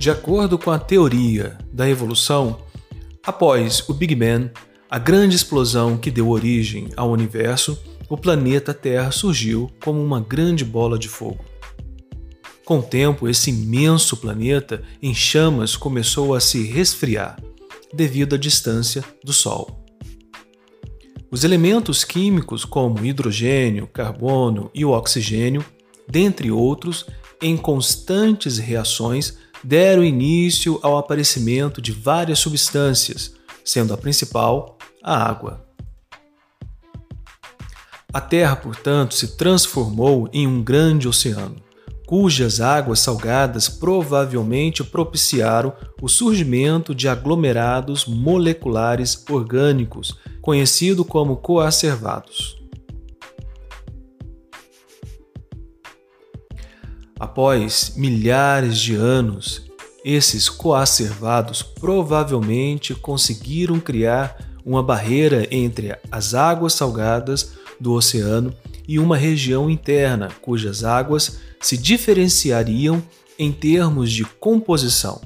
De 0.00 0.10
acordo 0.10 0.58
com 0.58 0.70
a 0.70 0.78
teoria 0.78 1.58
da 1.70 1.86
evolução, 1.86 2.62
após 3.22 3.86
o 3.86 3.92
Big 3.92 4.14
Bang, 4.14 4.50
a 4.88 4.98
grande 4.98 5.36
explosão 5.36 5.98
que 5.98 6.10
deu 6.10 6.30
origem 6.30 6.88
ao 6.96 7.10
universo, 7.10 7.78
o 8.08 8.16
planeta 8.16 8.72
Terra 8.72 9.10
surgiu 9.10 9.70
como 9.84 10.02
uma 10.02 10.18
grande 10.18 10.64
bola 10.64 10.98
de 10.98 11.06
fogo. 11.06 11.44
Com 12.64 12.78
o 12.78 12.82
tempo, 12.82 13.28
esse 13.28 13.50
imenso 13.50 14.16
planeta 14.16 14.82
em 15.02 15.12
chamas 15.12 15.76
começou 15.76 16.34
a 16.34 16.40
se 16.40 16.62
resfriar 16.62 17.38
devido 17.92 18.36
à 18.36 18.38
distância 18.38 19.04
do 19.22 19.34
Sol. 19.34 19.84
Os 21.30 21.44
elementos 21.44 22.04
químicos, 22.04 22.64
como 22.64 23.04
hidrogênio, 23.04 23.86
carbono 23.86 24.70
e 24.72 24.82
o 24.82 24.92
oxigênio, 24.92 25.62
dentre 26.08 26.50
outros, 26.50 27.04
em 27.42 27.54
constantes 27.54 28.56
reações, 28.56 29.36
deram 29.62 30.04
início 30.04 30.78
ao 30.82 30.98
aparecimento 30.98 31.80
de 31.80 31.92
várias 31.92 32.38
substâncias, 32.38 33.34
sendo 33.64 33.92
a 33.92 33.96
principal 33.96 34.78
a 35.02 35.16
água. 35.16 35.64
A 38.12 38.20
Terra, 38.20 38.56
portanto, 38.56 39.14
se 39.14 39.36
transformou 39.36 40.28
em 40.32 40.46
um 40.46 40.62
grande 40.62 41.06
oceano, 41.06 41.56
cujas 42.06 42.60
águas 42.60 42.98
salgadas 42.98 43.68
provavelmente 43.68 44.82
propiciaram 44.82 45.72
o 46.02 46.08
surgimento 46.08 46.92
de 46.92 47.08
aglomerados 47.08 48.04
moleculares 48.04 49.24
orgânicos, 49.30 50.18
conhecido 50.42 51.04
como 51.04 51.36
coacervados. 51.36 52.59
Após 57.20 57.92
milhares 57.96 58.78
de 58.78 58.94
anos, 58.94 59.70
esses 60.02 60.48
coacervados 60.48 61.62
provavelmente 61.62 62.94
conseguiram 62.94 63.78
criar 63.78 64.38
uma 64.64 64.82
barreira 64.82 65.46
entre 65.50 65.94
as 66.10 66.32
águas 66.32 66.72
salgadas 66.72 67.52
do 67.78 67.92
oceano 67.92 68.54
e 68.88 68.98
uma 68.98 69.18
região 69.18 69.68
interna 69.68 70.30
cujas 70.40 70.82
águas 70.82 71.38
se 71.60 71.76
diferenciariam 71.76 73.02
em 73.38 73.52
termos 73.52 74.10
de 74.10 74.24
composição. 74.24 75.20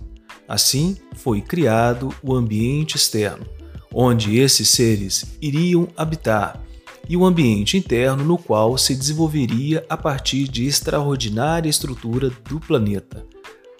Assim, 0.48 0.96
foi 1.14 1.40
criado 1.40 2.12
o 2.20 2.34
ambiente 2.34 2.96
externo, 2.96 3.46
onde 3.92 4.36
esses 4.36 4.68
seres 4.68 5.24
iriam 5.40 5.86
habitar, 5.96 6.60
e 7.08 7.16
o 7.16 7.24
ambiente 7.24 7.76
interno 7.76 8.24
no 8.24 8.38
qual 8.38 8.78
se 8.78 8.94
desenvolveria 8.94 9.84
a 9.88 9.96
partir 9.96 10.48
de 10.48 10.66
extraordinária 10.66 11.68
estrutura 11.68 12.30
do 12.48 12.58
planeta, 12.58 13.26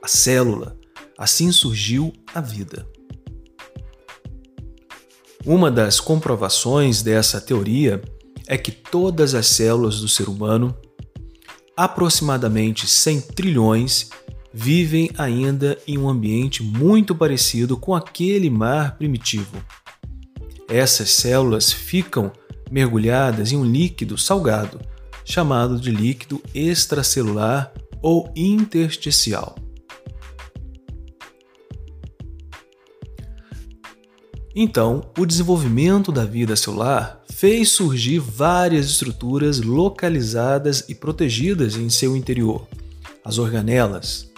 a 0.02 0.08
célula. 0.08 0.76
Assim 1.16 1.52
surgiu 1.52 2.12
a 2.34 2.40
vida. 2.40 2.86
Uma 5.46 5.70
das 5.70 6.00
comprovações 6.00 7.02
dessa 7.02 7.40
teoria 7.40 8.02
é 8.46 8.58
que 8.58 8.72
todas 8.72 9.34
as 9.34 9.46
células 9.46 10.00
do 10.00 10.08
ser 10.08 10.28
humano, 10.28 10.76
aproximadamente 11.76 12.86
100 12.86 13.20
trilhões, 13.20 14.10
vivem 14.52 15.10
ainda 15.18 15.78
em 15.86 15.98
um 15.98 16.08
ambiente 16.08 16.62
muito 16.62 17.14
parecido 17.14 17.76
com 17.76 17.94
aquele 17.94 18.48
mar 18.48 18.96
primitivo. 18.96 19.62
Essas 20.68 21.10
células 21.10 21.72
ficam 21.72 22.32
mergulhadas 22.70 23.52
em 23.52 23.56
um 23.56 23.64
líquido 23.64 24.16
salgado, 24.18 24.80
chamado 25.24 25.78
de 25.78 25.90
líquido 25.90 26.42
extracelular 26.54 27.72
ou 28.02 28.30
intersticial. 28.36 29.56
Então, 34.56 35.10
o 35.18 35.26
desenvolvimento 35.26 36.12
da 36.12 36.24
vida 36.24 36.54
celular 36.54 37.24
fez 37.28 37.72
surgir 37.72 38.20
várias 38.20 38.86
estruturas 38.86 39.60
localizadas 39.60 40.84
e 40.88 40.94
protegidas 40.94 41.74
em 41.74 41.90
seu 41.90 42.16
interior, 42.16 42.68
as 43.24 43.38
organelas. 43.38 44.30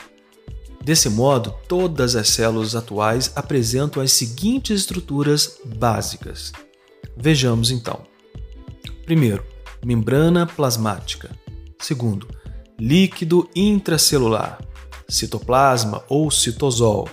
Desse 0.83 1.11
modo, 1.11 1.53
todas 1.69 2.17
as 2.17 2.29
células 2.31 2.75
atuais 2.75 3.31
apresentam 3.37 4.03
as 4.03 4.13
seguintes 4.13 4.81
estruturas 4.81 5.59
básicas. 5.65 6.53
Vejamos 7.15 7.71
então. 7.71 8.16
Primeiro, 9.07 9.45
membrana 9.85 10.47
plasmática. 10.47 11.31
Segundo, 11.81 12.27
líquido 12.79 13.49
intracelular, 13.55 14.59
citoplasma 15.09 16.03
ou 16.09 16.29
citosol. 16.29 17.09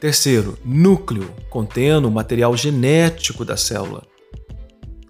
Terceiro, 0.00 0.58
núcleo, 0.64 1.32
contendo 1.48 2.08
o 2.08 2.10
material 2.10 2.56
genético 2.56 3.44
da 3.44 3.56
célula. 3.56 4.02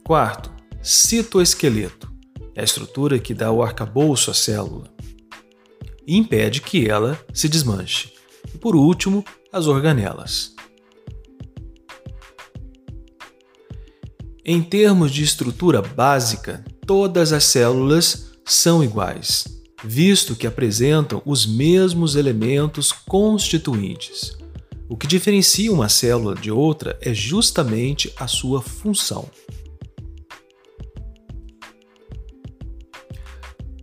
Quarto, 0.05 0.53
citoesqueleto, 0.83 2.13
é 2.55 2.61
a 2.61 2.65
estrutura 2.65 3.19
que 3.19 3.33
dá 3.33 3.51
o 3.51 3.63
arcabouço 3.63 4.31
à 4.31 4.35
célula 4.35 4.91
e 6.07 6.17
impede 6.17 6.61
que 6.61 6.89
ela 6.89 7.19
se 7.33 7.49
desmanche. 7.49 8.13
E 8.55 8.59
por 8.59 8.77
último, 8.77 9.25
as 9.51 9.67
organelas. 9.67 10.58
Em 14.51 14.63
termos 14.63 15.11
de 15.11 15.23
estrutura 15.23 15.83
básica, 15.83 16.65
todas 16.87 17.35
as 17.35 17.45
células 17.45 18.31
são 18.47 18.83
iguais, 18.83 19.47
visto 19.85 20.35
que 20.35 20.47
apresentam 20.47 21.21
os 21.27 21.45
mesmos 21.45 22.17
elementos 22.17 22.91
constituintes. 22.91 24.39
O 24.89 24.97
que 24.97 25.07
diferencia 25.07 25.71
uma 25.71 25.91
célula 25.91 26.35
de 26.35 26.51
outra 26.51 26.99
é 27.03 27.13
justamente 27.13 28.11
a 28.17 28.27
sua 28.27 28.63
função. 28.63 29.29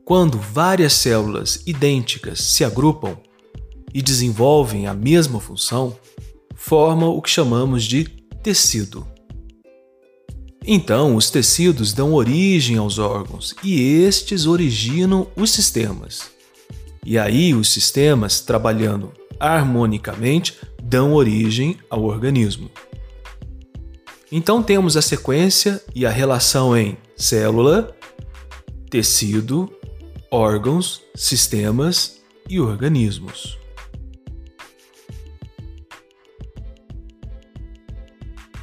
Quando 0.03 0.39
várias 0.39 0.93
células 0.93 1.61
idênticas 1.67 2.41
se 2.41 2.63
agrupam 2.63 3.15
e 3.93 4.01
desenvolvem 4.01 4.87
a 4.87 4.95
mesma 4.95 5.39
função, 5.39 5.95
formam 6.55 7.15
o 7.15 7.21
que 7.21 7.29
chamamos 7.29 7.83
de 7.83 8.05
tecido. 8.41 9.13
Então, 10.67 11.15
os 11.15 11.29
tecidos 11.29 11.93
dão 11.93 12.13
origem 12.13 12.77
aos 12.77 12.97
órgãos 12.97 13.53
e 13.63 13.79
estes 13.79 14.47
originam 14.47 15.27
os 15.35 15.51
sistemas. 15.51 16.31
E 17.05 17.19
aí, 17.19 17.53
os 17.53 17.69
sistemas, 17.69 18.41
trabalhando 18.41 19.13
harmonicamente, 19.39 20.57
dão 20.81 21.13
origem 21.13 21.77
ao 21.87 22.03
organismo. 22.03 22.71
Então, 24.31 24.63
temos 24.63 24.97
a 24.97 25.03
sequência 25.03 25.79
e 25.93 26.03
a 26.03 26.09
relação 26.09 26.75
em 26.75 26.97
célula, 27.15 27.95
tecido, 28.89 29.71
órgãos, 30.31 31.03
sistemas 31.13 32.21
e 32.49 32.59
organismos. 32.59 33.64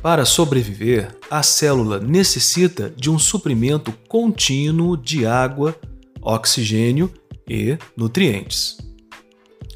Para 0.02 0.24
sobreviver, 0.24 1.16
a 1.30 1.44
célula 1.44 2.00
necessita 2.00 2.92
de 2.96 3.08
um 3.08 3.20
suprimento 3.20 3.92
contínuo 4.08 4.96
de 4.96 5.24
água, 5.24 5.76
oxigênio 6.20 7.08
e 7.48 7.78
nutrientes. 7.96 8.78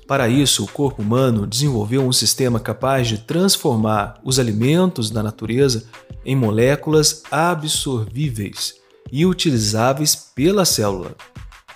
Para 0.05 0.29
isso, 0.29 0.65
o 0.65 0.69
corpo 0.69 1.01
humano 1.01 1.47
desenvolveu 1.47 2.03
um 2.03 2.13
sistema 2.13 2.59
capaz 2.59 3.07
de 3.07 3.19
transformar 3.19 4.21
os 4.25 4.41
alimentos 4.41 5.11
da 5.11 5.23
natureza 5.23 5.85
em 6.25 6.35
moléculas 6.35 7.23
absorvíveis 7.31 8.75
e 9.13 9.25
utilizáveis 9.25 10.17
pela 10.35 10.65
célula. 10.65 11.15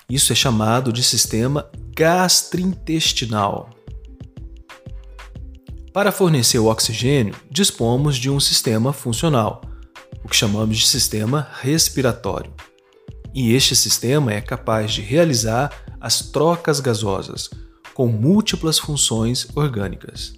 Isso 0.09 0.32
é 0.32 0.37
chamado 0.37 0.93
de 0.93 1.05
sistema 1.05 1.70
gastrointestinal. 1.94 3.70
Para 5.92 6.12
fornecer 6.12 6.60
o 6.60 6.66
oxigênio, 6.66 7.34
dispomos 7.50 8.16
de 8.16 8.31
um 8.31 8.38
sistema 8.38 8.92
funcional, 8.92 9.60
o 10.25 10.28
que 10.28 10.37
chamamos 10.37 10.78
de 10.78 10.87
sistema 10.87 11.48
respiratório. 11.60 12.52
E 13.34 13.54
este 13.54 13.75
sistema 13.75 14.32
é 14.32 14.40
capaz 14.40 14.92
de 14.92 15.00
realizar 15.00 15.72
as 16.00 16.22
trocas 16.31 16.78
gasosas, 16.78 17.50
com 17.92 18.06
múltiplas 18.06 18.78
funções 18.78 19.48
orgânicas. 19.56 20.32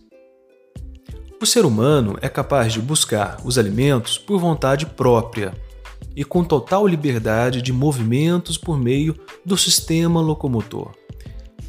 O 1.40 1.44
ser 1.44 1.66
humano 1.66 2.16
é 2.22 2.30
capaz 2.30 2.72
de 2.72 2.80
buscar 2.80 3.36
os 3.44 3.58
alimentos 3.58 4.16
por 4.16 4.40
vontade 4.40 4.86
própria 4.86 5.52
e 6.16 6.24
com 6.24 6.42
total 6.42 6.86
liberdade 6.86 7.60
de 7.60 7.74
movimentos 7.74 8.56
por 8.56 8.78
meio 8.78 9.14
do 9.44 9.58
sistema 9.58 10.18
locomotor. 10.18 11.01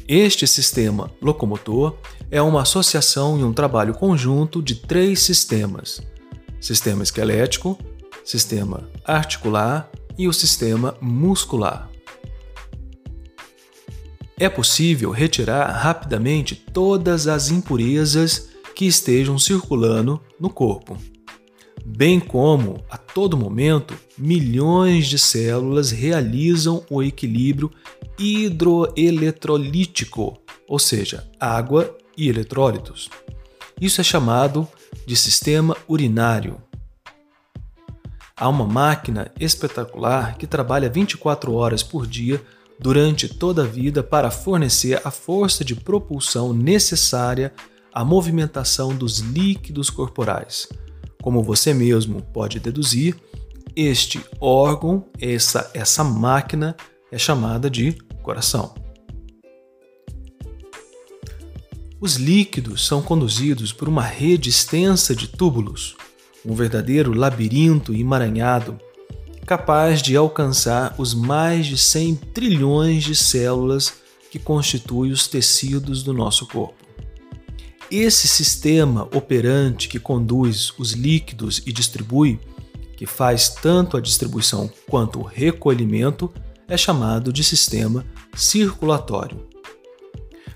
Este 0.06 0.46
sistema 0.46 1.10
locomotor 1.20 1.96
é 2.30 2.42
uma 2.42 2.62
associação 2.62 3.38
e 3.38 3.44
um 3.44 3.52
trabalho 3.54 3.94
conjunto 3.94 4.62
de 4.62 4.74
três 4.74 5.20
sistemas: 5.20 6.02
sistema 6.60 7.02
esquelético, 7.02 7.78
sistema 8.22 8.88
articular 9.04 9.90
e 10.18 10.28
o 10.28 10.32
sistema 10.32 10.96
muscular. 11.00 11.90
é 14.36 14.48
possível 14.48 15.10
retirar 15.10 15.70
rapidamente 15.70 16.54
todas 16.54 17.28
as 17.28 17.50
impurezas 17.50 18.50
que 18.74 18.84
estejam 18.84 19.38
circulando 19.38 20.20
no 20.38 20.50
corpo. 20.50 20.98
Bem 21.86 22.18
como, 22.18 22.82
a 22.90 22.96
todo 22.96 23.36
momento, 23.36 23.94
milhões 24.18 25.06
de 25.06 25.18
células 25.18 25.90
realizam 25.90 26.84
o 26.90 27.02
equilíbrio 27.02 27.70
hidroeletrolítico, 28.18 30.38
ou 30.68 30.78
seja, 30.78 31.28
água 31.38 31.96
e 32.16 32.28
eletrólitos. 32.28 33.10
Isso 33.80 34.00
é 34.00 34.04
chamado 34.04 34.68
de 35.06 35.16
sistema 35.16 35.76
urinário. 35.88 36.60
Há 38.36 38.48
uma 38.48 38.66
máquina 38.66 39.30
espetacular 39.38 40.36
que 40.36 40.46
trabalha 40.46 40.88
24 40.88 41.52
horas 41.52 41.82
por 41.82 42.06
dia 42.06 42.42
durante 42.78 43.28
toda 43.28 43.62
a 43.62 43.66
vida 43.66 44.02
para 44.02 44.30
fornecer 44.30 45.00
a 45.04 45.10
força 45.10 45.64
de 45.64 45.74
propulsão 45.74 46.52
necessária 46.52 47.52
à 47.92 48.04
movimentação 48.04 48.94
dos 48.94 49.18
líquidos 49.18 49.90
corporais. 49.90 50.68
Como 51.22 51.42
você 51.42 51.72
mesmo 51.72 52.22
pode 52.22 52.58
deduzir, 52.58 53.16
este 53.76 54.20
órgão, 54.40 55.06
essa, 55.20 55.70
essa 55.72 56.04
máquina, 56.04 56.76
é 57.10 57.18
chamada 57.18 57.70
de 57.70 57.96
coração. 58.24 58.74
Os 62.00 62.16
líquidos 62.16 62.86
são 62.86 63.00
conduzidos 63.00 63.72
por 63.72 63.88
uma 63.88 64.02
rede 64.02 64.50
extensa 64.50 65.14
de 65.14 65.28
túbulos, 65.28 65.96
um 66.44 66.54
verdadeiro 66.54 67.12
labirinto 67.12 67.94
emaranhado, 67.94 68.78
capaz 69.46 70.02
de 70.02 70.16
alcançar 70.16 70.94
os 70.98 71.14
mais 71.14 71.66
de 71.66 71.78
100 71.78 72.16
trilhões 72.34 73.04
de 73.04 73.14
células 73.14 73.94
que 74.30 74.38
constituem 74.38 75.12
os 75.12 75.28
tecidos 75.28 76.02
do 76.02 76.12
nosso 76.12 76.46
corpo. 76.46 76.74
Esse 77.90 78.26
sistema 78.26 79.08
operante 79.14 79.88
que 79.88 80.00
conduz 80.00 80.72
os 80.78 80.92
líquidos 80.92 81.62
e 81.64 81.72
distribui, 81.72 82.40
que 82.96 83.06
faz 83.06 83.48
tanto 83.48 83.96
a 83.96 84.00
distribuição 84.00 84.70
quanto 84.88 85.20
o 85.20 85.22
recolhimento, 85.22 86.32
é 86.68 86.76
chamado 86.76 87.32
de 87.32 87.44
sistema 87.44 88.04
circulatório. 88.34 89.48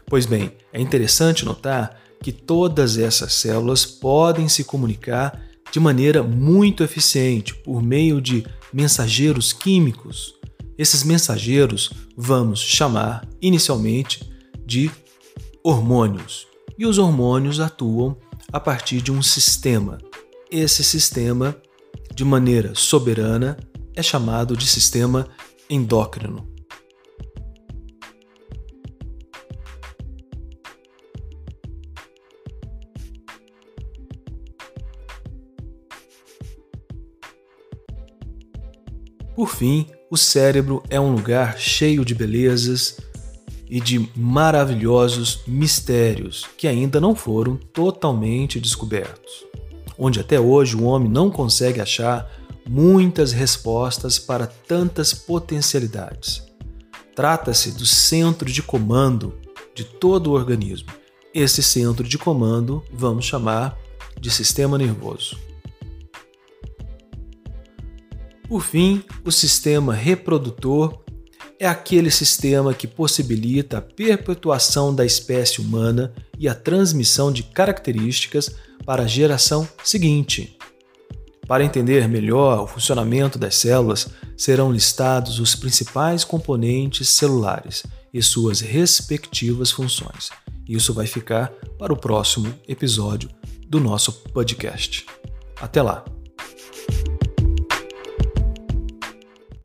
Pois 0.06 0.26
bem, 0.26 0.52
é 0.72 0.81
interessante 0.81 1.44
notar 1.44 2.00
que 2.22 2.32
todas 2.32 2.99
essas 2.99 3.34
células 3.34 3.84
podem 3.84 4.49
se 4.49 4.64
comunicar 4.64 5.40
de 5.70 5.78
maneira 5.78 6.22
muito 6.22 6.82
eficiente 6.82 7.55
por 7.55 7.82
meio 7.82 8.20
de 8.20 8.44
mensageiros 8.72 9.52
químicos. 9.52 10.34
Esses 10.76 11.02
mensageiros 11.02 11.90
vamos 12.16 12.61
chamar 12.61 13.26
inicialmente 13.40 14.28
de 14.64 14.90
hormônios. 15.62 16.46
E 16.78 16.87
os 16.87 16.99
hormônios 16.99 17.61
atuam 17.61 18.16
a 18.52 18.58
partir 18.58 19.02
de 19.02 19.12
um 19.12 19.20
sistema. 19.20 19.99
Esse 20.50 20.82
sistema, 20.82 21.54
de 22.14 22.25
maneira 22.25 22.75
soberana, 22.75 23.58
é 23.94 24.02
chamado 24.02 24.56
de 24.56 24.66
sistema 24.66 25.28
endócrino. 25.70 26.47
Por 39.38 39.49
fim, 39.50 39.87
o 40.11 40.17
cérebro 40.17 40.82
é 40.91 40.99
um 40.99 41.12
lugar 41.12 41.56
cheio 41.59 42.05
de 42.05 42.12
belezas 42.12 42.99
e 43.71 43.81
de 43.81 44.11
maravilhosos 44.17 45.43
mistérios 45.47 46.44
que 46.56 46.67
ainda 46.67 47.00
não 47.00 47.14
foram 47.14 47.56
totalmente 47.56 48.59
descobertos, 48.59 49.44
onde 49.97 50.19
até 50.19 50.41
hoje 50.41 50.75
o 50.75 50.82
homem 50.82 51.09
não 51.09 51.31
consegue 51.31 51.81
achar 51.81 52.29
muitas 52.69 53.32
respostas 53.32 54.19
para 54.19 54.47
tantas 54.47 55.15
potencialidades. 55.15 56.43
Trata-se 57.15 57.73
do 57.73 57.87
centro 57.87 58.50
de 58.50 58.62
comando 58.62 59.38
de 59.75 59.85
todo 59.85 60.29
o 60.29 60.35
organismo. 60.35 60.93
Esse 61.35 61.62
centro 61.62 62.06
de 62.06 62.19
comando 62.19 62.85
vamos 62.93 63.25
chamar 63.25 63.76
de 64.20 64.31
sistema 64.31 64.76
nervoso. 64.76 65.38
Por 68.49 68.62
fim, 68.62 69.03
o 69.25 69.31
sistema 69.31 69.94
reprodutor 69.94 71.03
é 71.59 71.67
aquele 71.67 72.11
sistema 72.11 72.73
que 72.73 72.87
possibilita 72.87 73.79
a 73.79 73.82
perpetuação 73.82 74.94
da 74.94 75.05
espécie 75.05 75.61
humana 75.61 76.12
e 76.38 76.49
a 76.49 76.55
transmissão 76.55 77.32
de 77.32 77.43
características 77.43 78.55
para 78.87 79.03
a 79.03 79.06
geração 79.06 79.69
seguinte. 79.85 80.57
Para 81.49 81.65
entender 81.65 82.06
melhor 82.06 82.62
o 82.62 82.67
funcionamento 82.67 83.39
das 83.39 83.55
células, 83.56 84.09
serão 84.37 84.71
listados 84.71 85.41
os 85.41 85.55
principais 85.56 86.23
componentes 86.23 87.09
celulares 87.09 87.85
e 88.12 88.23
suas 88.23 88.61
respectivas 88.61 89.71
funções. 89.71 90.29
Isso 90.69 90.93
vai 90.93 91.06
ficar 91.06 91.50
para 91.79 91.93
o 91.93 91.97
próximo 91.97 92.55
episódio 92.69 93.31
do 93.67 93.81
nosso 93.81 94.12
podcast. 94.12 95.06
Até 95.59 95.81
lá! 95.81 96.18